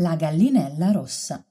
[0.00, 1.44] La gallinella rossa.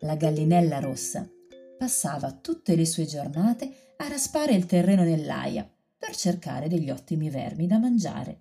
[0.00, 1.26] La gallinella rossa
[1.78, 7.66] passava tutte le sue giornate a raspare il terreno nell'aia per cercare degli ottimi vermi
[7.66, 8.40] da mangiare.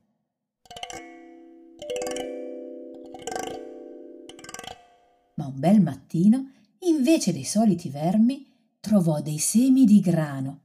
[5.36, 8.46] Ma un bel mattino, invece dei soliti vermi,
[8.82, 10.65] trovò dei semi di grano.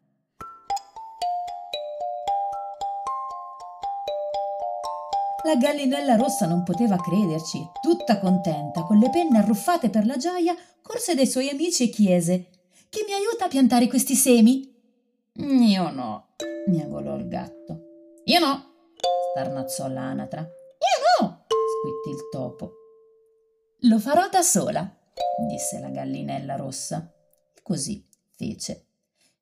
[5.42, 10.54] La gallinella rossa non poteva crederci tutta contenta, con le penne arruffate per la gioia,
[10.82, 12.50] corse dai suoi amici e chiese
[12.90, 14.70] Chi mi aiuta a piantare questi semi?
[15.36, 16.34] Io no,
[16.66, 18.20] miagolò il gatto.
[18.24, 18.64] Io no,
[19.30, 20.40] starnazzò l'anatra.
[20.42, 22.72] Io no, squittì il topo.
[23.84, 24.94] Lo farò da sola,
[25.48, 27.10] disse la gallinella rossa.
[27.54, 28.84] E così fece.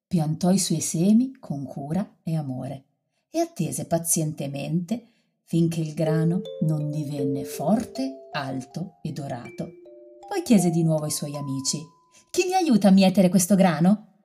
[0.06, 2.84] Piantò i suoi semi con cura e amore
[3.30, 5.14] e attese pazientemente
[5.48, 9.70] finché il grano non divenne forte, alto e dorato.
[10.28, 11.78] Poi chiese di nuovo ai suoi amici:
[12.30, 14.16] Chi mi aiuta a mietere questo grano?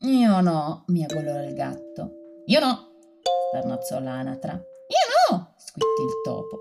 [0.00, 2.42] Io no, miagolò il gatto.
[2.46, 2.90] Io no,
[3.48, 4.52] starnazzò l'anatra.
[4.52, 6.58] Io no, squittì il topo.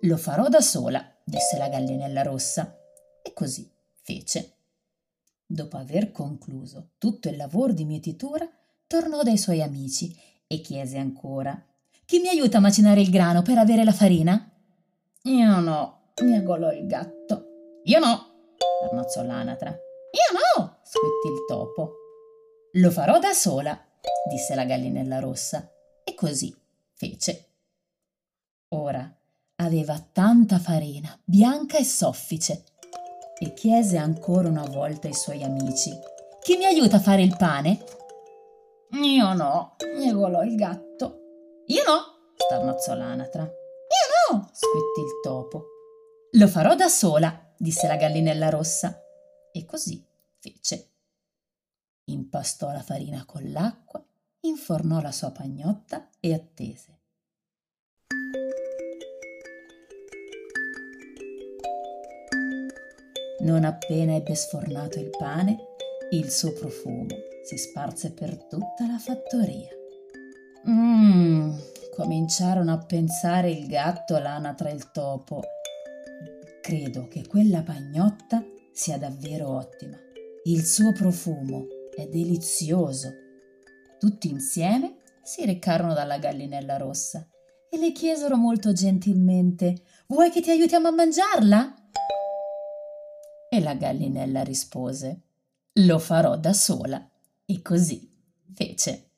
[0.00, 2.74] Lo farò da sola, disse la gallinella rossa.
[3.22, 4.54] E così fece.
[5.44, 8.48] Dopo aver concluso tutto il lavoro di mietitura,
[8.86, 10.16] tornò dai suoi amici
[10.46, 11.62] e chiese ancora
[12.06, 14.48] chi mi aiuta a macinare il grano per avere la farina?
[15.24, 17.80] Io no, miagolò il gatto.
[17.82, 19.70] Io no, arnozzò l'anatra.
[19.70, 21.94] Io no, squittì il topo.
[22.74, 23.76] Lo farò da sola,
[24.30, 25.68] disse la gallinella rossa.
[26.04, 26.54] E così
[26.94, 27.48] fece.
[28.68, 29.12] Ora
[29.56, 32.66] aveva tanta farina, bianca e soffice,
[33.36, 35.90] e chiese ancora una volta ai suoi amici:
[36.40, 37.84] Chi mi aiuta a fare il pane?
[39.02, 40.84] Io no, miagolò il gatto.
[41.68, 43.42] Io no, starnozzò l'anatra.
[43.42, 45.66] Io no, squittì il topo.
[46.32, 49.02] Lo farò da sola, disse la gallinella rossa.
[49.50, 50.04] E così
[50.38, 50.90] fece.
[52.04, 54.04] Impastò la farina con l'acqua,
[54.40, 57.00] infornò la sua pagnotta e attese.
[63.40, 65.74] Non appena ebbe sfornato il pane,
[66.10, 67.06] il suo profumo
[67.44, 69.75] si sparse per tutta la fattoria.
[70.68, 71.56] Mmm,
[71.94, 75.42] cominciarono a pensare il gatto, l'anatra e il topo.
[76.60, 79.96] Credo che quella pagnotta sia davvero ottima.
[80.44, 83.12] Il suo profumo è delizioso.
[83.98, 87.28] Tutti insieme si recarono dalla gallinella rossa
[87.70, 91.74] e le chiesero molto gentilmente Vuoi che ti aiutiamo a mangiarla?
[93.48, 95.20] E la gallinella rispose
[95.74, 97.08] Lo farò da sola.
[97.44, 98.10] E così
[98.52, 99.10] fece.